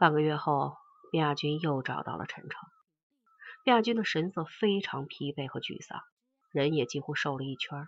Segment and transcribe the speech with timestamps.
[0.00, 0.78] 半个月后，
[1.12, 2.58] 卞亚军又找到了陈诚。
[3.66, 6.00] 卞亚军的神色非常疲惫和沮丧，
[6.52, 7.86] 人也几乎瘦了一圈，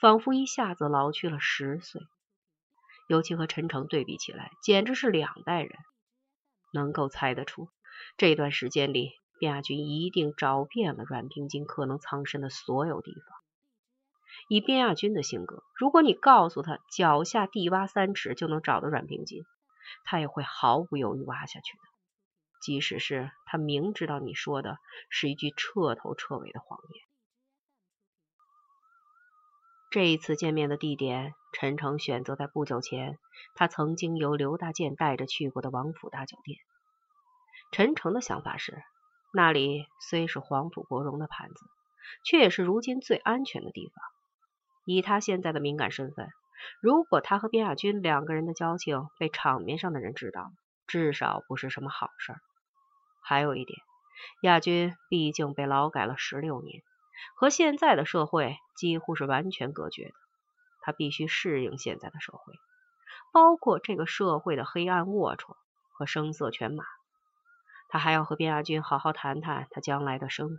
[0.00, 2.02] 仿佛一下子老去了十岁。
[3.06, 5.78] 尤其和陈诚对比起来，简直是两代人。
[6.72, 7.68] 能够猜得出，
[8.16, 13.22] 这段时间里，卞亚军一定找遍了阮平金可能藏身的所有地方。
[14.48, 19.44] 以卞亚军的性格，如果你告诉他脚下地挖三尺就能找到阮平金，
[20.04, 21.82] 他也会毫不犹豫挖下去的。
[22.60, 24.78] 即使是他明知道你说的
[25.10, 27.04] 是一句彻头彻尾的谎言。
[29.90, 33.18] 这一次见面的地点，陈诚选择在不久前
[33.54, 36.58] 他曾经由刘大健带着去过的王府大酒店。
[37.70, 38.82] 陈诚的想法是，
[39.32, 41.54] 那里虽是黄甫国荣的盘子，
[42.24, 44.04] 却也是如今最安全的地方。
[44.84, 46.28] 以他现在的敏感身份，
[46.80, 50.52] 如果他和边亚军两个人的交情被场面上的人知道，
[50.86, 52.34] 至少不是什么好事。
[53.22, 53.78] 还有一点，
[54.42, 56.82] 亚军毕竟被劳改了十六年。
[57.34, 60.14] 和现在的社会几乎是完全隔绝的，
[60.82, 62.54] 他必须适应现在的社会，
[63.32, 65.56] 包括这个社会的黑暗龌龊
[65.90, 66.84] 和声色犬马。
[67.88, 70.56] 他还要和边亚军好好谈谈他将来的生活。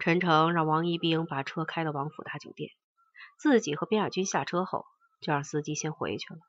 [0.00, 2.70] 陈诚让王一兵把车开到王府大酒店，
[3.38, 4.86] 自己和边亚军下车后，
[5.20, 6.40] 就让司机先回去了。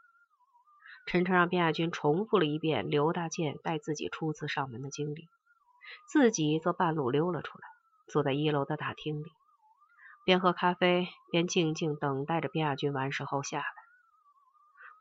[1.06, 5.28] 陈诚让边亚军重复了一遍刘大健带自己初次上门的经历。
[6.08, 7.68] 自己则半路溜了出来，
[8.08, 9.34] 坐在一楼的大厅里，
[10.24, 13.66] 边喝咖啡边静静等待着边亚军完事后下来。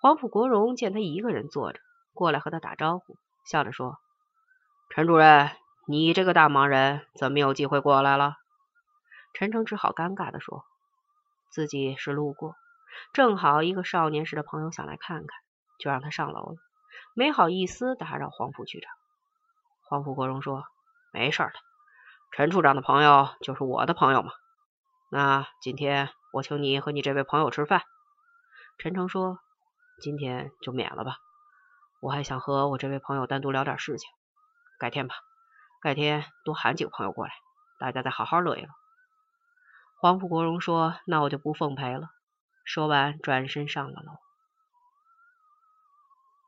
[0.01, 1.79] 黄埔国荣见他一个人坐着，
[2.15, 3.99] 过来和他打招呼，笑着说
[4.91, 5.51] ：“陈主任，
[5.87, 8.39] 你这个大忙人，怎么有机会过来了？”
[9.33, 10.65] 陈诚只好尴尬的说
[11.51, 12.57] ：“自己是路过，
[13.13, 15.29] 正好一个少年时的朋友想来看看，
[15.79, 16.57] 就让他上楼了，
[17.15, 18.93] 没好意思打扰黄副局长。”
[19.89, 20.65] 黄埔国荣说。
[21.13, 21.53] 没事的，
[22.31, 24.31] 陈处长的朋友就是我的朋友嘛。
[25.11, 27.83] 那今天我请你和你这位朋友吃饭。
[28.79, 29.41] 陈诚说
[30.01, 31.17] ：“今天就免了吧，
[32.01, 34.09] 我还想和我这位朋友单独聊点事情。
[34.79, 35.17] 改天吧，
[35.83, 37.33] 改天多喊几个朋友过来，
[37.81, 38.69] 大家再好好乐一乐。”
[40.01, 42.09] 黄埔国荣说：“那我就不奉陪了。”
[42.65, 44.13] 说完，转身上了楼。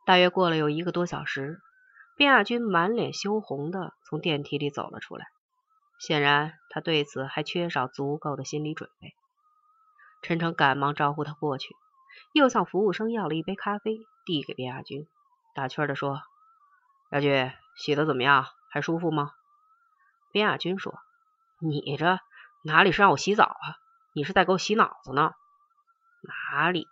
[0.07, 1.61] 大约过了有一个多小时。
[2.17, 5.27] 卞亚军满脸羞红的从电梯里走了出来，
[5.99, 9.15] 显然他对此还缺少足够的心理准备。
[10.23, 11.75] 陈诚赶忙招呼他过去，
[12.33, 15.07] 又向服务生要了一杯咖啡，递给卞亚军，
[15.55, 16.21] 打趣的说
[17.13, 18.47] ：“亚军洗的怎么样？
[18.71, 19.33] 还舒服吗？”
[20.33, 20.95] 卞亚军说
[21.61, 22.19] ：“你这
[22.65, 23.77] 哪里是让我洗澡啊？
[24.13, 25.33] 你是在给我洗脑子呢？
[26.23, 26.87] 哪里？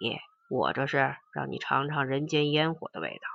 [0.48, 3.28] 我这是让你尝尝人间烟火的味道。”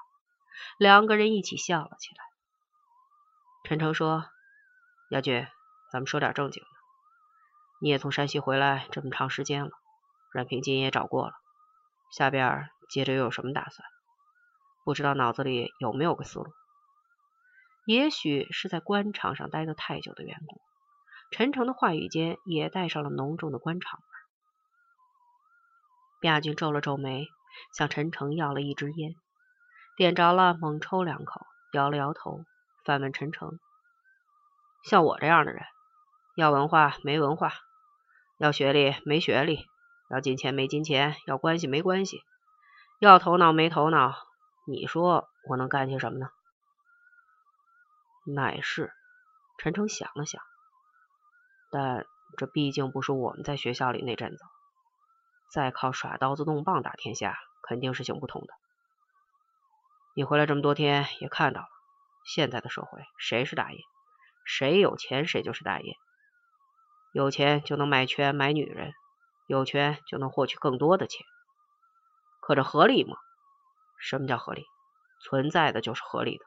[0.78, 2.23] 两个人一起笑了起来。
[3.63, 4.25] 陈诚说
[5.12, 5.47] ：“亚军，
[5.91, 6.69] 咱们说点正经的。
[7.79, 9.72] 你也从山西回来这么长时间了，
[10.31, 11.34] 阮平金也找过了，
[12.12, 13.88] 下边接着又有什么打算？
[14.84, 16.53] 不知道脑子里有没有个思路？
[17.85, 20.62] 也许是在官场上待得太久的缘故，
[21.31, 24.06] 陈诚的话语间也带上了浓重的官场味。”
[26.28, 27.28] 亚军皱了皱眉，
[27.74, 29.16] 向陈诚要了一支烟。
[29.96, 32.44] 点着了，猛抽两口，摇了摇头，
[32.84, 33.59] 反问陈诚
[34.84, 35.64] ：“像我这样的人，
[36.35, 37.53] 要文化没文化，
[38.38, 39.66] 要学历没学历，
[40.09, 42.24] 要金钱没金钱，要关系没关系，
[43.00, 44.16] 要头脑没头脑，
[44.68, 46.30] 你说我能干些什么呢？”
[48.25, 48.91] 乃是，
[49.58, 50.41] 陈诚想了想，
[51.75, 54.46] 但这毕竟不是我们在学校里那阵子，
[55.52, 58.53] 再靠耍刀子弄棒打天下，肯定是行不通的。
[60.14, 61.68] 你回来这么多天，也看到了，
[62.24, 63.80] 现在的社会谁是大爷？
[64.46, 65.97] 谁有钱谁就是大爷，
[67.12, 68.94] 有钱就能买权买女人，
[69.46, 71.25] 有权就能获取更多的钱。
[72.40, 73.18] 可这合理吗？
[74.00, 74.66] 什么叫合理？
[75.26, 76.46] 存在的就是合理的。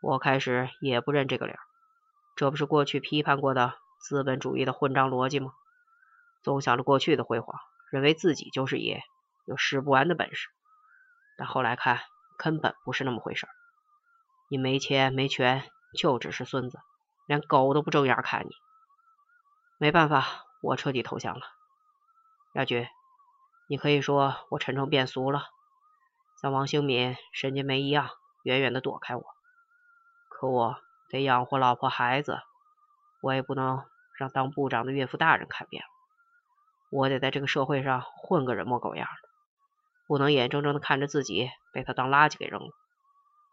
[0.00, 1.58] 我开始也不认这个理儿，
[2.36, 5.52] 这不是过去批判过的资本主义的混账逻辑吗？
[6.42, 7.60] 总想着过去的辉煌，
[7.90, 9.02] 认为自己就是爷，
[9.44, 10.48] 有使不完的本事，
[11.36, 12.00] 但后来看。
[12.40, 13.48] 根本不是那么回事
[14.48, 15.68] 你没钱没权，
[15.98, 16.78] 就只是孙子，
[17.26, 18.52] 连狗都不正眼看你。
[19.76, 20.24] 没办法，
[20.62, 21.44] 我彻底投降了。
[22.52, 22.86] 亚军，
[23.66, 25.46] 你可以说我陈诚变俗了，
[26.40, 28.08] 像王兴敏、沈金梅一样，
[28.44, 29.24] 远远的躲开我。
[30.28, 30.76] 可我
[31.08, 32.38] 得养活老婆孩子，
[33.20, 33.84] 我也不能
[34.16, 35.88] 让当部长的岳父大人看扁了。
[36.90, 39.28] 我得在这个社会上混个人模狗样的。
[40.06, 42.70] 不能眼睁睁的看着自己被他当垃圾给扔了。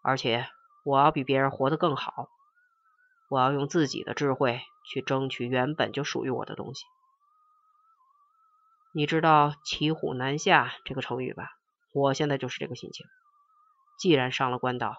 [0.02, 0.48] 而且
[0.86, 2.30] 我要比别人活得更好，
[3.28, 6.86] 我要用自己的智慧去争取原本就属于我的东西。
[8.94, 11.50] 你知道“骑虎难下”这个成语吧？
[11.92, 13.06] 我现在就是这个心情。
[13.98, 14.96] 既然上了官道，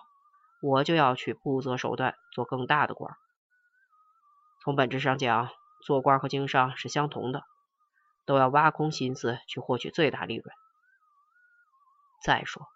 [0.60, 3.16] 我就要去不择手段做更大的官。
[4.66, 5.48] 从本质上讲，
[5.84, 7.44] 做官和经商是相同的，
[8.24, 10.52] 都要挖空心思去获取最大利润。
[12.24, 12.66] 再说，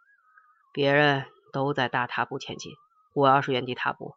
[0.72, 2.76] 别人都在大踏步前进，
[3.12, 4.14] 我要是原地踏步，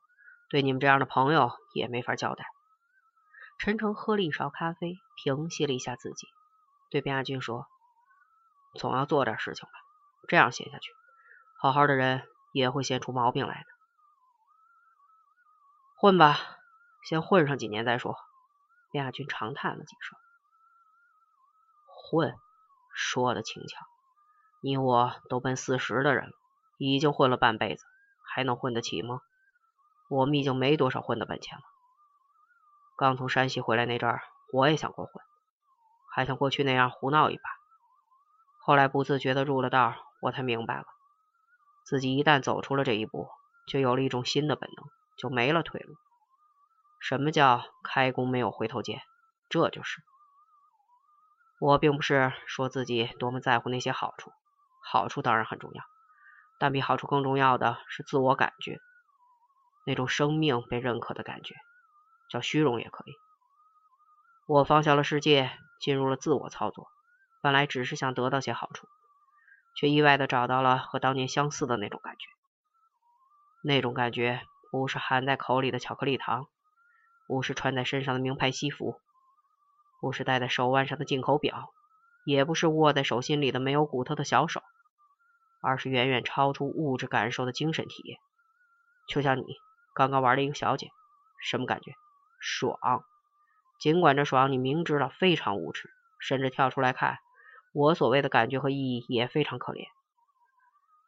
[0.51, 2.45] 对你们这样的朋友也没法交代。
[3.57, 6.27] 陈诚喝了一勺咖啡，平息了一下自己。
[6.91, 7.65] 对边亚军说
[8.77, 9.71] ：“总要做点事情吧，
[10.27, 10.91] 这样闲下去，
[11.57, 12.21] 好好的人
[12.51, 13.65] 也会闲出毛病来的。
[15.95, 16.37] 混吧，
[17.03, 18.15] 先混上几年再说。”
[18.91, 20.17] 边亚军长叹了几声
[21.88, 22.35] ：“混，
[22.94, 23.85] 说的轻巧。
[24.61, 26.33] 你我都奔四十的人了，
[26.77, 27.83] 已经混了半辈子，
[28.23, 29.21] 还能混得起吗？
[30.09, 31.63] 我们已经没多少混的本钱了。
[32.95, 34.21] 刚从山西回来那阵儿，
[34.51, 35.23] 我也想过混。”
[36.13, 37.49] 还像过去那样胡闹一把，
[38.59, 40.85] 后来不自觉的入了道，我才明白了，
[41.83, 43.27] 自己一旦走出了这一步，
[43.65, 44.85] 就有了一种新的本能，
[45.17, 45.95] 就没了退路。
[47.03, 49.01] 什么叫开弓没有回头箭？
[49.50, 50.01] 这就是。
[51.59, 54.31] 我并不是说自己多么在乎那些好处，
[54.81, 55.83] 好处当然很重要，
[56.59, 58.79] 但比好处更重要的是自我感觉，
[59.85, 61.55] 那种生命被认可的感觉，
[62.29, 63.13] 叫虚荣也可以。
[64.47, 65.51] 我放下了世界。
[65.81, 66.88] 进入了自我操作，
[67.41, 68.88] 本来只是想得到些好处，
[69.75, 72.25] 却意外的找到了和当年相似的那种感觉。
[73.61, 74.41] 那种感觉
[74.71, 76.47] 不是含在口里的巧克力糖，
[77.27, 78.99] 不是穿在身上的名牌西服，
[80.01, 81.73] 不是戴在手腕上的进口表，
[82.25, 84.61] 也不是握在手心里的没有骨头的小手，
[85.61, 88.19] 而是远远超出物质感受的精神体验。
[89.07, 89.43] 就像你
[89.93, 90.89] 刚刚玩了一个小姐，
[91.41, 91.93] 什么感觉？
[92.39, 93.03] 爽！
[93.79, 95.89] 尽管这爽，你明知道非常无耻，
[96.19, 97.17] 甚至跳出来看，
[97.73, 99.87] 我所谓的感觉和意义也非常可怜，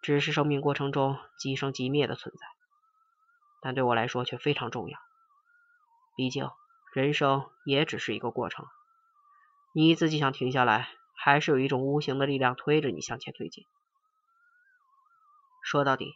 [0.02, 2.48] 只是生命过程中即生即灭的存在，
[3.62, 4.98] 但对我来说却非常重要。
[6.16, 6.50] 毕竟
[6.94, 8.66] 人生也只是一个过程，
[9.74, 13.66] 你自己想停下来，还是有一种无形的力量推着你向前推进。
[15.64, 16.14] 说到底，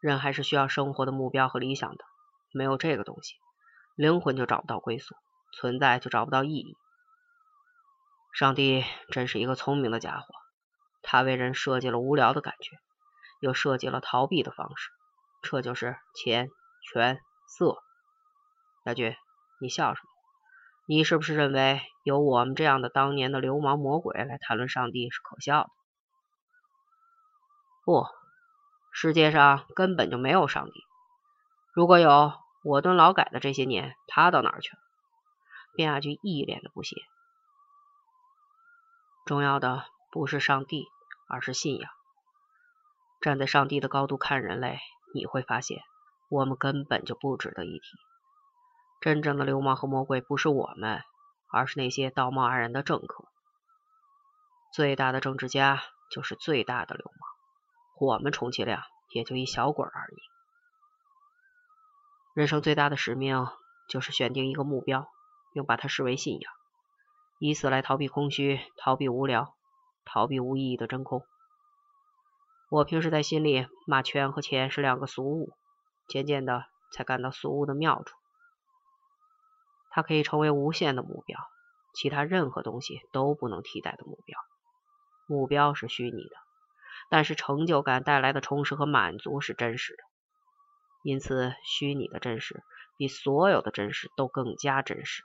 [0.00, 2.04] 人还是需要生活的目标和理想的，
[2.52, 3.34] 没有这个东西，
[3.96, 5.14] 灵魂就找不到归宿。
[5.50, 6.76] 存在就找不到意义。
[8.34, 10.26] 上帝真是一个聪明的家伙，
[11.00, 12.76] 他为人设计了无聊的感觉，
[13.40, 14.90] 又设计了逃避的方式，
[15.40, 16.50] 这就是钱、
[16.82, 17.18] 权、
[17.48, 17.82] 色。
[18.88, 19.14] 亚军，
[19.60, 20.08] 你笑什么？
[20.86, 25.70] 你是不是认为有我们这样的当年的流氓魔鬼来谈论上帝是可笑的？
[27.84, 28.06] 不，
[28.90, 30.72] 世界上根本就没有上帝。
[31.74, 32.32] 如果有，
[32.64, 34.78] 我蹲劳改的这些年，他到哪儿去了？
[35.76, 36.96] 卞亚军一脸的不屑。
[39.26, 40.86] 重要的不是上帝，
[41.28, 41.90] 而是信仰。
[43.20, 44.78] 站在上帝的高度看人类，
[45.12, 45.82] 你会发现
[46.30, 48.07] 我们根本就不值得一提。
[49.00, 51.02] 真正的流氓和魔鬼不是我们，
[51.50, 53.24] 而是那些道貌岸然的政客。
[54.72, 60.16] 最大的政治家就是最大的流氓，我们充其量也就一小鬼而已。
[62.34, 63.46] 人生最大的使命
[63.88, 65.08] 就是选定一个目标。
[65.50, 66.52] 并把它视为信仰，
[67.38, 69.56] 以此来逃避空虚，逃避无聊，
[70.04, 71.24] 逃避无意义的真空。
[72.68, 75.54] 我平时在心里骂权和钱是两个俗物，
[76.06, 78.17] 渐渐的才感到俗物的妙处。
[79.90, 81.38] 它可以成为无限的目标，
[81.94, 84.38] 其他任何东西都不能替代的目标。
[85.26, 86.36] 目标是虚拟的，
[87.10, 90.02] 但是成就感带来的充实和满足是真实的。
[91.02, 92.62] 因此，虚拟的真实
[92.96, 95.22] 比所有的真实都更加真实。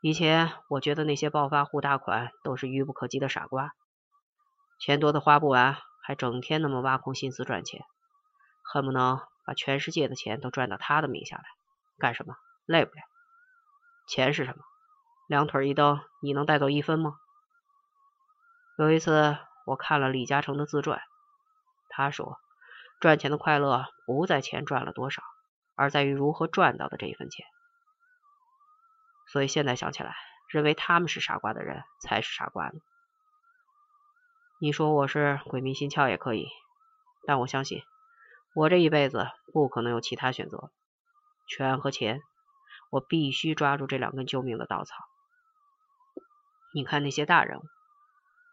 [0.00, 3.72] 以前我觉得那些暴发户大款都是愚不可及的傻瓜，
[4.80, 7.84] 钱多的花不完，还整天那么挖空心思赚钱，
[8.62, 11.44] 恨不能把全世界的钱都赚到他的名下来。
[11.98, 12.34] 干什么？
[12.66, 13.00] 累不累？
[14.06, 14.62] 钱是什么？
[15.28, 17.14] 两腿一蹬，你能带走一分吗？
[18.78, 21.00] 有一次我看了李嘉诚的自传，
[21.88, 22.38] 他说
[23.00, 25.22] 赚钱的快乐不在钱赚了多少，
[25.76, 27.46] 而在于如何赚到的这一分钱。
[29.30, 30.14] 所以现在想起来，
[30.48, 32.74] 认为他们是傻瓜的人才是傻瓜呢。
[34.60, 36.48] 你说我是鬼迷心窍也可以，
[37.26, 37.82] 但我相信
[38.54, 40.70] 我这一辈子不可能有其他选择。
[41.48, 42.20] 权和钱，
[42.92, 44.94] 我必须抓住这两根救命的稻草。
[46.74, 47.62] 你看那些大人物，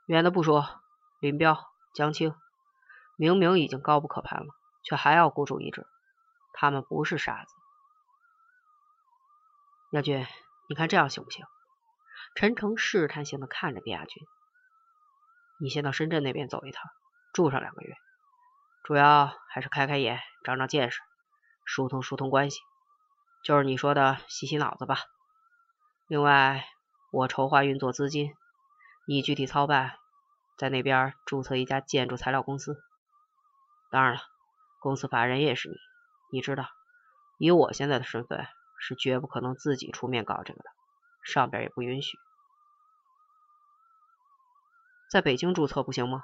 [0.05, 0.81] 远的不说，
[1.19, 1.59] 林彪、
[1.93, 2.33] 江青，
[3.17, 4.47] 明明已经高不可攀了，
[4.81, 5.85] 却还要孤注一掷。
[6.53, 7.53] 他们不是傻子。
[9.91, 10.25] 亚军，
[10.69, 11.45] 你看这样行不行？
[12.33, 14.25] 陈诚试探性的看着卞亚军，
[15.59, 16.89] 你先到深圳那边走一趟，
[17.33, 17.93] 住上两个月，
[18.83, 21.01] 主要还是开开眼、长长见识、
[21.65, 22.61] 疏通疏通关系，
[23.43, 24.97] 就是你说的洗洗脑子吧。
[26.07, 26.65] 另外，
[27.11, 28.35] 我筹划运作资金，
[29.07, 29.97] 你具体操办，
[30.57, 32.81] 在那边注册一家建筑材料公司。
[33.91, 34.21] 当然了，
[34.79, 35.75] 公司法人也是你，
[36.31, 36.67] 你知道，
[37.37, 38.45] 以我现在的身份，
[38.79, 40.69] 是绝不可能自己出面搞这个的，
[41.23, 42.17] 上边也不允许。
[45.09, 46.23] 在北京注册不行吗？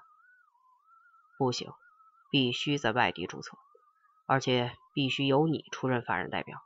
[1.38, 1.72] 不行，
[2.30, 3.58] 必须在外地注册，
[4.28, 6.62] 而且必须由你出任法人代表。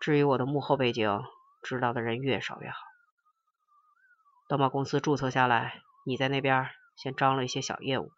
[0.00, 1.22] 至于我的幕后背景。
[1.62, 2.76] 知道的人越少越好。
[4.46, 8.12] 等把公司注册下来，你在那边先张罗一些小业务。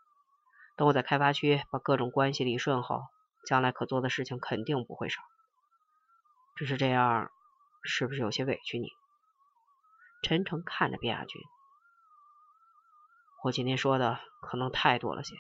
[0.77, 3.05] 等我在开发区把各种关系理顺后，
[3.47, 5.23] 将来可做的事情肯定不会少。
[6.57, 7.31] 只是这样，
[7.83, 8.91] 是不是有些委屈你？
[10.23, 11.41] 陈诚看着卞亚军，
[13.45, 15.35] 我今天说的可能太多了些。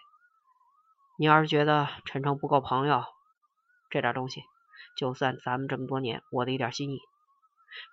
[1.18, 3.04] 你要是觉得陈诚不够朋友，
[3.90, 4.42] 这点东西，
[4.98, 7.00] 就算咱们这么多年我的一点心意。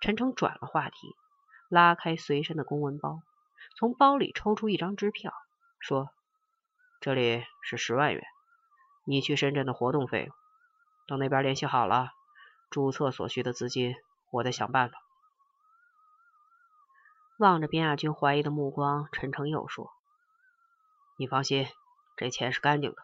[0.00, 1.14] 陈诚转了话题，
[1.68, 3.22] 拉开随身的公文包，
[3.76, 5.32] 从包里抽出一张支票，
[5.78, 6.10] 说
[7.00, 8.26] ：“这里是十万元，
[9.04, 10.34] 你去深圳的活动费用。
[11.06, 12.10] 等那边联系好了，
[12.70, 13.94] 注册所需的资金，
[14.32, 14.98] 我再想办法。”
[17.38, 19.92] 望着边亚军怀疑的目光，陈诚又说
[21.16, 21.68] ：“你放心，
[22.16, 22.96] 这钱是干净的，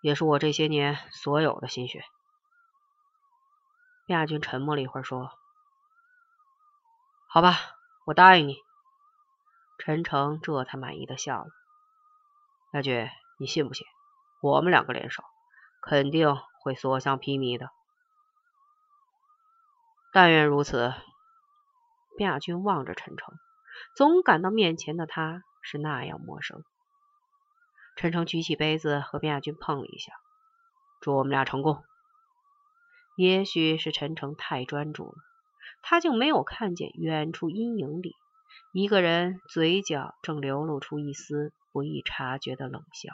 [0.00, 2.04] 也是我这些年所有的心血。”
[4.06, 5.30] 亚军沉默了一会儿，说。
[7.28, 7.56] 好吧，
[8.04, 8.56] 我答应你。
[9.78, 11.46] 陈诚这才满意的笑了。
[12.72, 13.86] 亚军，你信不信？
[14.40, 15.22] 我们两个联手，
[15.80, 17.70] 肯定会所向披靡的。
[20.12, 20.92] 但愿如此。
[22.18, 23.34] 卞亚军望着陈诚，
[23.96, 26.62] 总感到面前的他是那样陌生。
[27.96, 30.12] 陈诚举起杯子和卞亚军碰了一下，
[31.00, 31.82] 祝我们俩成功。
[33.16, 35.14] 也许是陈诚太专注了。
[35.82, 38.14] 他竟没有看见远处阴影里
[38.72, 43.12] 一个人嘴角正流露出一丝不易察觉的冷笑。